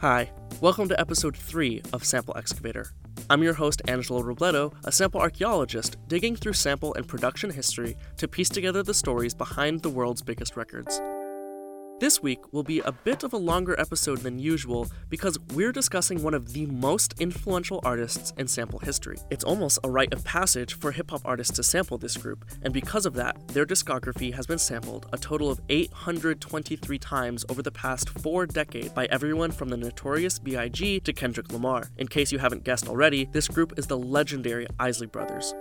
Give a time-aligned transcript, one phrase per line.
[0.00, 0.30] Hi,
[0.60, 2.92] welcome to episode 3 of Sample Excavator.
[3.28, 8.28] I'm your host, Angelo Robledo, a sample archaeologist digging through sample and production history to
[8.28, 11.00] piece together the stories behind the world's biggest records.
[12.00, 16.22] This week will be a bit of a longer episode than usual because we're discussing
[16.22, 19.16] one of the most influential artists in sample history.
[19.30, 22.72] It's almost a rite of passage for hip hop artists to sample this group, and
[22.72, 27.72] because of that, their discography has been sampled a total of 823 times over the
[27.72, 31.00] past four decades by everyone from the notorious B.I.G.
[31.00, 31.90] to Kendrick Lamar.
[31.98, 35.52] In case you haven't guessed already, this group is the legendary Isley Brothers.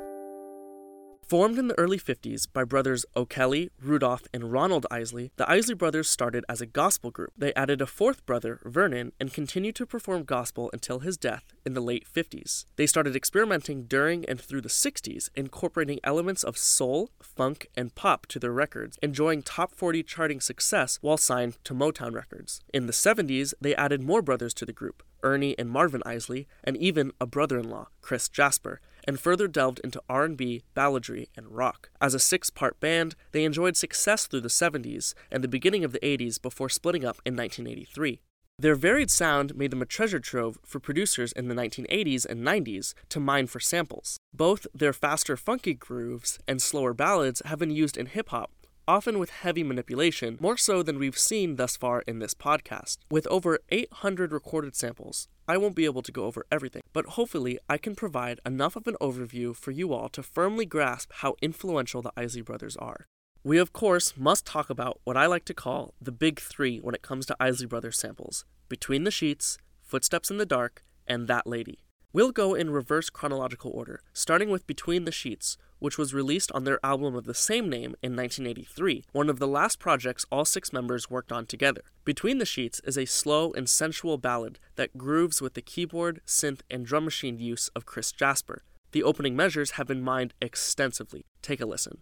[1.28, 6.10] Formed in the early 50s by brothers O'Kelly, Rudolph, and Ronald Isley, the Isley Brothers
[6.10, 7.34] started as a gospel group.
[7.38, 11.74] They added a fourth brother, Vernon, and continued to perform gospel until his death in
[11.74, 12.64] the late 50s.
[12.78, 18.28] They started experimenting during and through the 60s, incorporating elements of soul, funk, and pop
[18.28, 22.62] to their records, enjoying top 40 charting success while signed to Motown Records.
[22.74, 26.78] In the 70s, they added more brothers to the group, Ernie and Marvin Isley, and
[26.78, 31.90] even a brother-in-law, Chris Jasper, and further delved into R&B, balladry, and rock.
[32.00, 36.00] As a six-part band, they enjoyed success through the 70s and the beginning of the
[36.00, 38.20] 80s before splitting up in 1983.
[38.60, 42.96] Their varied sound made them a treasure trove for producers in the 1980s and 90s
[43.10, 44.18] to mine for samples.
[44.34, 48.52] Both their faster funky grooves and slower ballads have been used in hip hop,
[48.88, 52.98] often with heavy manipulation, more so than we've seen thus far in this podcast.
[53.12, 57.60] With over 800 recorded samples, I won't be able to go over everything, but hopefully
[57.70, 62.02] I can provide enough of an overview for you all to firmly grasp how influential
[62.02, 63.08] the Isley brothers are.
[63.44, 66.96] We, of course, must talk about what I like to call the big three when
[66.96, 71.48] it comes to Isley Brothers samples Between the Sheets, Footsteps in the Dark, and That
[71.48, 71.87] Lady.
[72.18, 76.64] We'll go in reverse chronological order, starting with Between the Sheets, which was released on
[76.64, 80.74] their album of the same name in 1983, one of the last projects all six
[80.74, 81.84] members worked on together.
[82.06, 86.62] Between the Sheets is a slow and sensual ballad that grooves with the keyboard, synth,
[86.72, 88.64] and drum machine use of Chris Jasper.
[88.94, 91.24] The opening measures have been mined extensively.
[91.44, 92.00] Take a listen.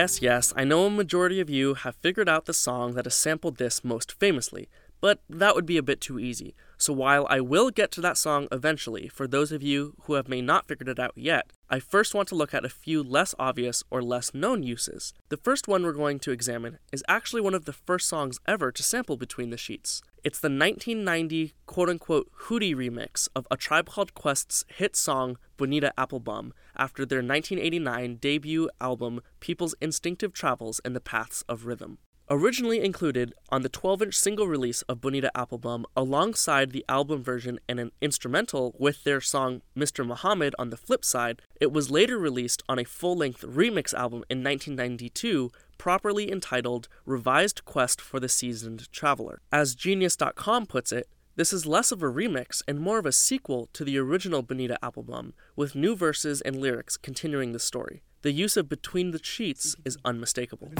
[0.00, 3.14] Yes, yes, I know a majority of you have figured out the song that has
[3.14, 4.70] sampled this most famously,
[5.02, 6.54] but that would be a bit too easy.
[6.78, 10.26] So while I will get to that song eventually, for those of you who have
[10.26, 13.34] may not figured it out yet, I first want to look at a few less
[13.38, 15.12] obvious or less known uses.
[15.28, 18.72] The first one we're going to examine is actually one of the first songs ever
[18.72, 20.00] to sample Between the Sheets.
[20.22, 25.94] It's the 1990 quote unquote Hootie remix of A Tribe Called Quest's hit song Bonita
[25.96, 31.96] Applebum after their 1989 debut album People's Instinctive Travels in the Paths of Rhythm.
[32.28, 37.58] Originally included on the 12 inch single release of Bonita Applebum alongside the album version
[37.66, 40.06] and an instrumental with their song Mr.
[40.06, 44.22] Muhammad on the flip side, it was later released on a full length remix album
[44.28, 49.40] in 1992 properly entitled Revised Quest for the Seasoned Traveler.
[49.50, 53.70] As Genius.com puts it, this is less of a remix and more of a sequel
[53.72, 58.02] to the original Bonita Applebum, with new verses and lyrics continuing the story.
[58.20, 60.70] The use of Between the Sheets is unmistakable.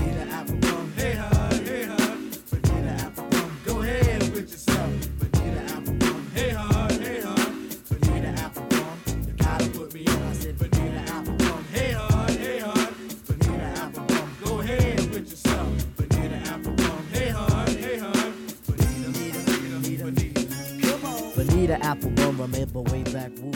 [21.70, 23.52] Bonita Applebum, remember way back woo,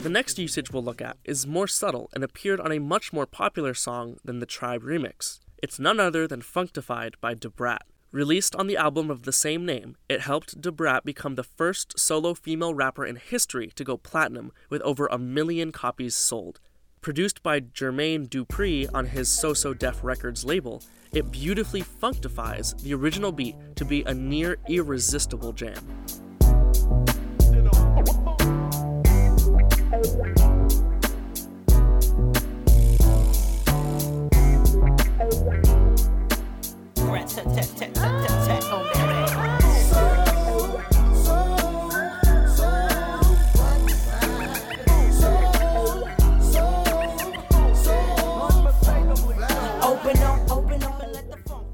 [0.00, 3.24] The next usage we'll look at is more subtle and appeared on a much more
[3.24, 5.40] popular song than the Tribe remix.
[5.62, 7.86] It's none other than Funkdafied by Da Brat.
[8.12, 11.98] Released on the album of the same name, it helped Da Brat become the first
[11.98, 16.60] solo female rapper in history to go platinum with over a million copies sold.
[17.00, 20.82] Produced by Jermaine Dupri on his So So Def Records label,
[21.14, 26.04] it beautifully functifies the original beat to be a near irresistible jam.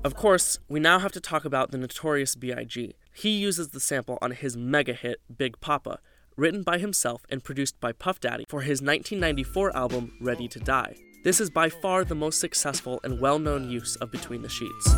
[0.02, 2.94] Of course, we now have to talk about the notorious B.I.G.
[3.12, 5.98] He uses the sample on his mega hit, Big Poppa,
[6.36, 10.94] written by himself and produced by Puff Daddy for his 1994 album Ready to Die.
[11.22, 14.94] This is by far the most successful and well known use of Between the Sheets.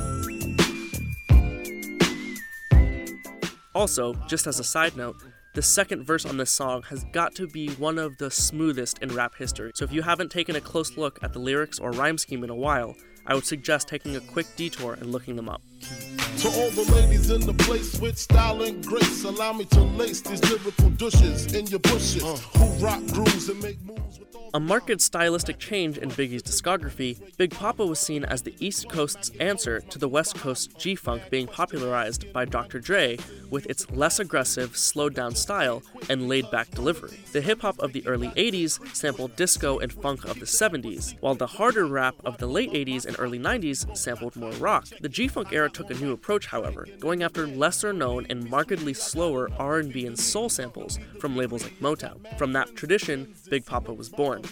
[3.75, 5.17] Also, just as a side note,
[5.55, 9.15] the second verse on this song has got to be one of the smoothest in
[9.15, 9.73] rap history.
[9.75, 12.51] So if you haven't taken a close look at the lyrics or rhyme scheme in
[12.51, 12.95] a while,
[13.27, 15.63] I would suggest taking a quick detour and looking them up.
[16.43, 20.23] To all the ladies in the place with style and grace, allow me to lace
[20.23, 22.37] these lyrical douches in your bushes uh.
[22.59, 27.17] who rock grooves and make moves with all A marked stylistic change in Biggie's discography,
[27.37, 31.23] Big Poppa was seen as the East Coast's answer to the West Coast G Funk
[31.31, 32.81] being popularized by Dr.
[32.81, 33.19] Dre
[33.49, 37.21] with its less aggressive, slowed down style and laid back delivery.
[37.33, 41.35] The hip hop of the early 80s sampled disco and funk of the 70s, while
[41.35, 44.87] the harder rap of the late 80s and early 90s sampled more rock.
[45.01, 48.95] The G Funk era took a new approach, however, going after lesser known and markedly
[48.95, 52.19] slower R&B and soul samples from labels like Motown.
[52.39, 54.43] From that tradition, Big Poppa was born.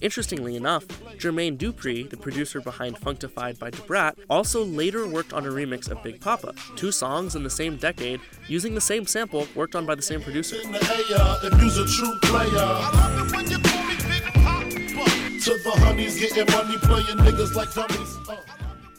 [0.00, 0.86] Interestingly enough,
[1.18, 5.90] Jermaine Dupri, the producer behind Funkdafied by Da Brat, also later worked on a remix
[5.90, 9.86] of Big Poppa, two songs in the same decade using the same sample worked on
[9.86, 10.56] by the same producer.
[10.62, 12.48] in the air if you's a true player.
[12.58, 15.40] I love it when you call me Big Poppa.
[15.40, 18.18] To the honeys getting money, playing niggas like dummies.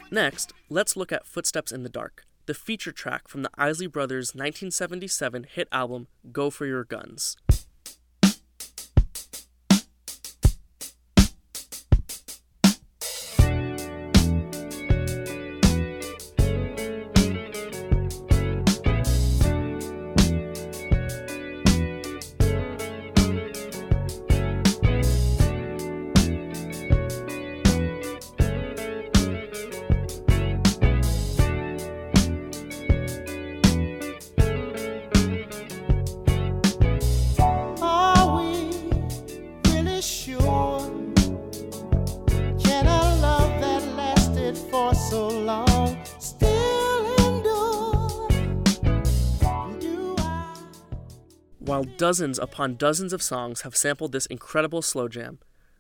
[0.10, 4.29] Next, let's look at Footsteps in the Dark, the feature track from the Isley Brothers'
[4.33, 7.35] 1977 hit album Go For Your Guns.
[51.97, 55.39] Dozens upon dozens of songs have sampled this incredible slow jam,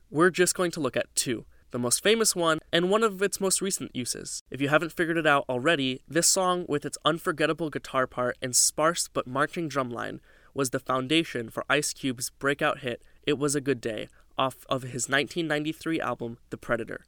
[0.09, 1.45] we're just going to look at two.
[1.71, 4.41] The most famous one, and one of its most recent uses.
[4.49, 8.55] If you haven't figured it out already, this song, with its unforgettable guitar part and
[8.55, 10.19] sparse but marching drumline,
[10.53, 14.83] was the foundation for Ice Cube's breakout hit It Was a Good Day off of
[14.83, 17.05] his 1993 album The Predator.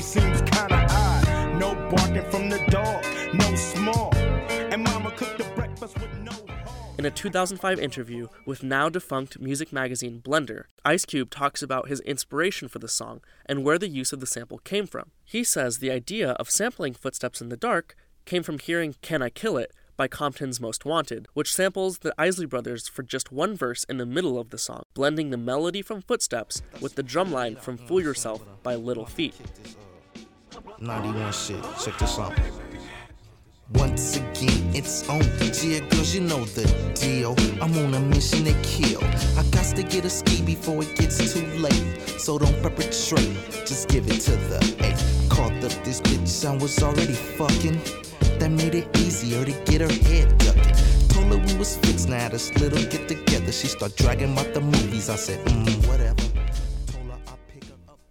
[0.00, 1.58] Seems kinda odd.
[1.58, 3.04] No barking from the dog,
[3.34, 4.14] no small.
[4.14, 6.32] And mama cooked the breakfast with no.
[6.98, 12.00] In a 2005 interview with now defunct music magazine Blender, Ice Cube talks about his
[12.00, 15.10] inspiration for the song and where the use of the sample came from.
[15.24, 19.30] He says the idea of sampling Footsteps in the Dark came from hearing Can I
[19.30, 23.84] Kill It by Compton's Most Wanted, which samples the Isley Brothers for just one verse
[23.84, 27.76] in the middle of the song, blending the melody from Footsteps with the drumline from
[27.76, 29.34] Fool Yourself by Little Feat.
[30.80, 31.62] 91 shit.
[31.84, 32.32] Check this out.
[33.74, 35.20] Once again, it's on.
[35.62, 37.36] Yeah, girls, you know the deal.
[37.60, 39.02] I'm on a mission to kill.
[39.38, 41.84] I got to get a ski before it gets too late.
[42.18, 45.30] So don't perpetrate, just give it to the eight.
[45.30, 47.78] Called up this bitch, I was already fucking.
[48.38, 50.74] That made it easier to get her head ducking.
[51.08, 53.52] Told her we was fixed, now this little get together.
[53.52, 55.10] She start dragging about the movies.
[55.10, 56.29] I said, mm, whatever.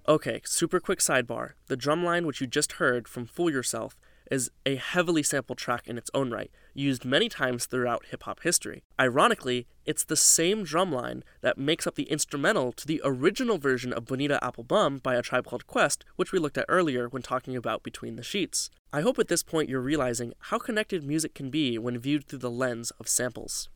[0.09, 1.51] Okay, super quick sidebar.
[1.67, 3.95] The drumline, which you just heard from Fool Yourself,
[4.31, 8.41] is a heavily sampled track in its own right, used many times throughout hip hop
[8.41, 8.81] history.
[8.99, 14.05] Ironically, it's the same drumline that makes up the instrumental to the original version of
[14.05, 17.83] Bonita Applebum by A Tribe Called Quest, which we looked at earlier when talking about
[17.83, 18.71] Between the Sheets.
[18.91, 22.39] I hope at this point you're realizing how connected music can be when viewed through
[22.39, 23.69] the lens of samples.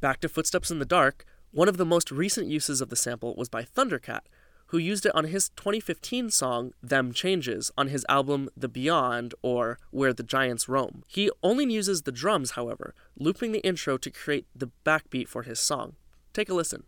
[0.00, 3.34] Back to Footsteps in the Dark, one of the most recent uses of the sample
[3.36, 4.22] was by Thundercat,
[4.74, 9.78] who used it on his 2015 song Them Changes on his album The Beyond or
[9.92, 11.04] Where the Giants Roam.
[11.06, 15.60] He only uses the drums, however, looping the intro to create the backbeat for his
[15.60, 15.94] song.
[16.32, 16.82] Take a listen.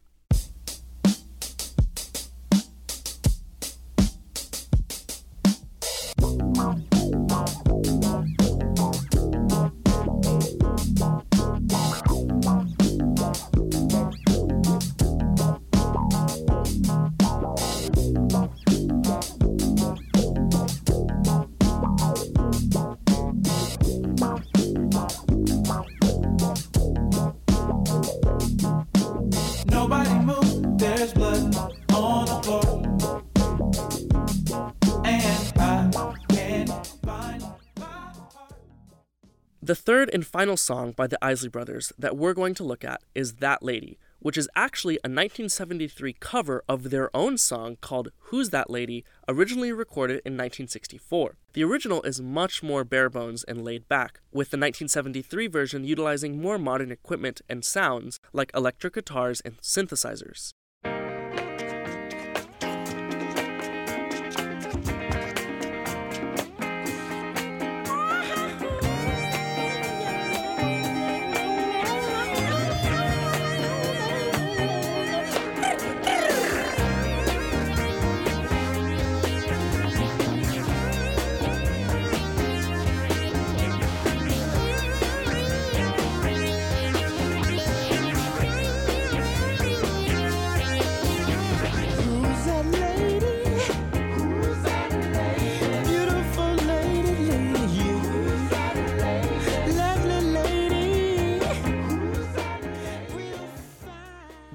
[39.66, 43.02] The third and final song by the Isley Brothers that we're going to look at
[43.16, 48.50] is That Lady, which is actually a 1973 cover of their own song called Who's
[48.50, 51.34] That Lady, originally recorded in 1964.
[51.54, 56.40] The original is much more bare bones and laid back, with the 1973 version utilizing
[56.40, 60.52] more modern equipment and sounds like electric guitars and synthesizers.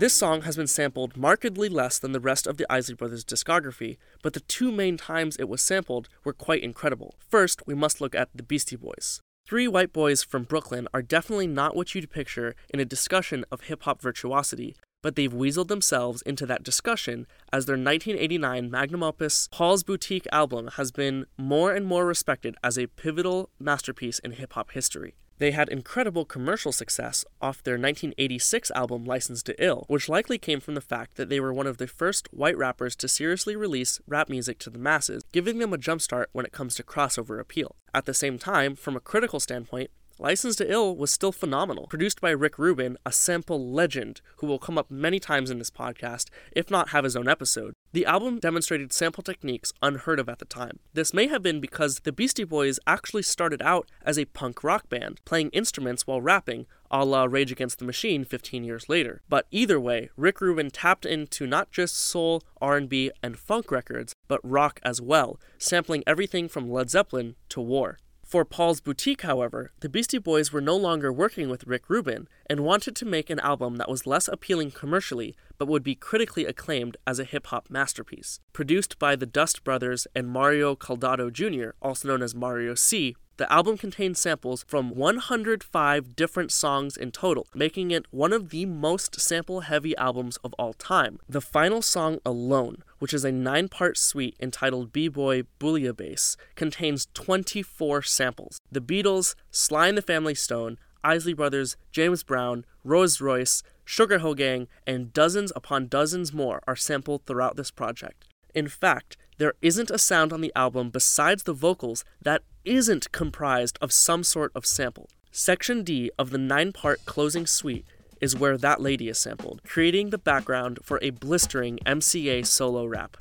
[0.01, 3.98] This song has been sampled markedly less than the rest of the Isley Brothers discography,
[4.24, 7.13] but the two main times it was sampled were quite incredible.
[7.29, 9.22] First, we must look at the Beastie Boys.
[9.48, 13.65] Three white boys from Brooklyn are definitely not what you'd picture in a discussion of
[13.65, 19.50] hip hop virtuosity, but they've weaseled themselves into that discussion as their 1989 magnum opus
[19.51, 24.53] Paul's Boutique album has been more and more respected as a pivotal masterpiece in hip
[24.53, 25.13] hop history.
[25.41, 30.60] They had incredible commercial success off their 1986 album Licensed to Ill, which likely came
[30.60, 34.00] from the fact that they were one of the first white rappers to seriously release
[34.05, 37.75] rap music to the masses, giving them a jumpstart when it comes to crossover appeal.
[37.91, 39.89] At the same time, from a critical standpoint,
[40.21, 41.87] License to Ill was still phenomenal.
[41.87, 45.71] Produced by Rick Rubin, a sample legend who will come up many times in this
[45.71, 47.73] podcast, if not have his own episode.
[47.91, 50.77] The album demonstrated sample techniques unheard of at the time.
[50.93, 54.89] This may have been because the Beastie Boys actually started out as a punk rock
[54.89, 59.23] band, playing instruments while rapping, a la Rage Against the Machine 15 years later.
[59.27, 64.39] But either way, Rick Rubin tapped into not just soul, R&B, and funk records, but
[64.43, 67.97] rock as well, sampling everything from Led Zeppelin to War.
[68.31, 72.61] For Paul's Boutique, however, the Beastie Boys were no longer working with Rick Rubin and
[72.61, 76.95] wanted to make an album that was less appealing commercially but would be critically acclaimed
[77.05, 78.39] as a hip hop masterpiece.
[78.53, 83.51] Produced by the Dust Brothers and Mario Caldato Jr., also known as Mario C., the
[83.51, 89.19] album contains samples from 105 different songs in total, making it one of the most
[89.19, 91.17] sample heavy albums of all time.
[91.27, 97.07] The final song alone, which is a nine part suite entitled B Boy Bouillabaisse, contains
[97.15, 98.60] 24 samples.
[98.71, 104.36] The Beatles, Sly and the Family Stone, Isley Brothers, James Brown, Rose Royce, Sugar Hill
[104.36, 108.27] Gang, and dozens upon dozens more are sampled throughout this project.
[108.53, 113.77] In fact, there isn't a sound on the album besides the vocals that isn't comprised
[113.81, 115.10] of some sort of sample.
[115.31, 117.86] Section D of the nine part closing suite
[118.20, 123.17] is where that lady is sampled, creating the background for a blistering MCA solo rap.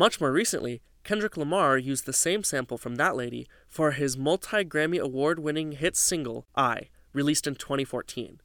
[0.00, 4.64] Much more recently, Kendrick Lamar used the same sample from that lady for his multi
[4.64, 8.40] Grammy award winning hit single, I, released in 2014.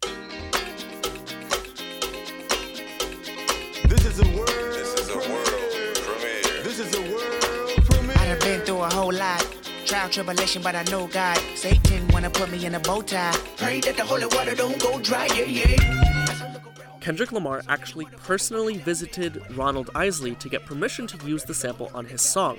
[3.88, 4.50] This is a world.
[4.50, 6.64] This is a world premiere.
[6.66, 8.18] This is a world premiere.
[8.18, 9.48] I done been through a whole lot.
[9.86, 11.40] Trial, tribulation, but I know God.
[11.56, 13.34] Satan wanna put me in a bow tie.
[13.56, 16.25] Pray that the holy water don't go dry, yeah, yeah.
[17.06, 22.04] Kendrick Lamar actually personally visited Ronald Isley to get permission to use the sample on
[22.04, 22.58] his song.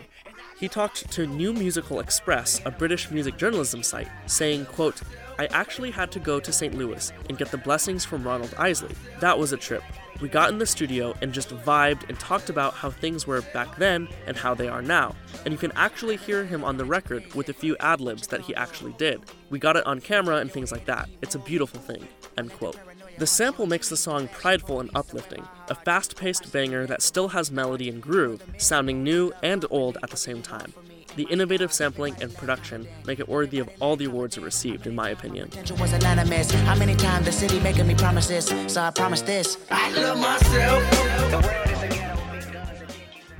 [0.56, 5.02] He talked to New Musical Express, a British music journalism site, saying, quote,
[5.36, 6.78] I actually had to go to St.
[6.78, 8.94] Louis and get the blessings from Ronald Isley.
[9.18, 9.82] That was a trip.
[10.20, 13.76] We got in the studio and just vibed and talked about how things were back
[13.78, 15.16] then and how they are now.
[15.44, 18.42] And you can actually hear him on the record with a few ad libs that
[18.42, 19.22] he actually did.
[19.50, 21.08] We got it on camera and things like that.
[21.20, 22.06] It's a beautiful thing.
[22.38, 22.76] End quote.
[23.18, 27.50] The sample makes the song prideful and uplifting, a fast paced banger that still has
[27.50, 30.74] melody and groove, sounding new and old at the same time.
[31.16, 34.94] The innovative sampling and production make it worthy of all the awards it received, in
[34.94, 35.48] my opinion.
[35.48, 36.50] Potential was anonymous.
[36.50, 38.52] How many times the city making me promises?
[38.70, 39.56] So I promise this.
[39.70, 40.82] I love myself.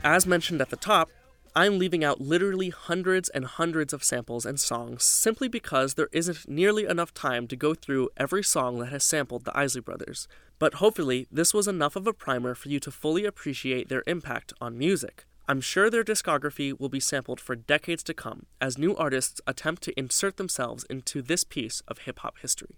[0.03, 1.11] As mentioned at the top,
[1.59, 6.47] I'm leaving out literally hundreds and hundreds of samples and songs simply because there isn't
[6.47, 10.29] nearly enough time to go through every song that has sampled the Isley Brothers.
[10.59, 14.53] But hopefully, this was enough of a primer for you to fully appreciate their impact
[14.61, 15.25] on music.
[15.49, 19.83] I'm sure their discography will be sampled for decades to come as new artists attempt
[19.85, 22.77] to insert themselves into this piece of hip hop history.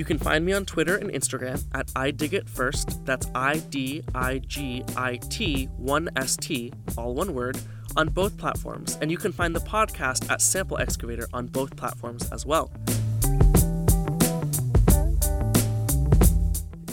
[0.00, 3.04] You can find me on Twitter and Instagram at I Dig It First.
[3.04, 7.58] That's I D I G I T 1 S T, all one word,
[7.98, 8.96] on both platforms.
[9.02, 12.70] And you can find the podcast at Sample Excavator on both platforms as well.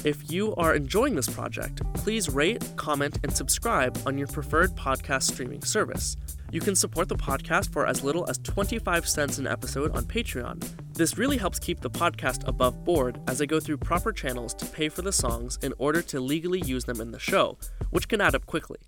[0.03, 5.31] If you are enjoying this project, please rate, comment, and subscribe on your preferred podcast
[5.31, 6.17] streaming service.
[6.51, 10.61] You can support the podcast for as little as 25 cents an episode on Patreon.
[10.97, 14.65] This really helps keep the podcast above board as I go through proper channels to
[14.65, 17.59] pay for the songs in order to legally use them in the show,
[17.91, 18.79] which can add up quickly.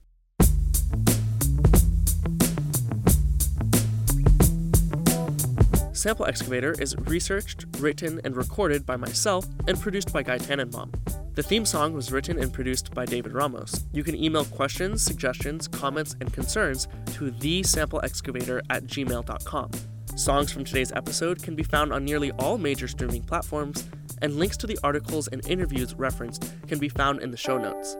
[5.94, 10.92] Sample Excavator is researched, written, and recorded by myself and produced by Guy Tannenbaum.
[11.36, 13.86] The theme song was written and produced by David Ramos.
[13.94, 19.72] You can email questions, suggestions, comments, and concerns to thesampleexcavator at gmail.com.
[20.20, 23.88] Songs from today's episode can be found on nearly all major streaming platforms,
[24.22, 27.96] and links to the articles and interviews referenced can be found in the show notes.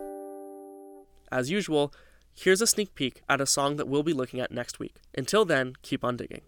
[1.32, 1.94] As usual,
[2.36, 4.98] here's a sneak peek at a song that we'll be looking at next week.
[5.16, 6.42] Until then, keep on digging.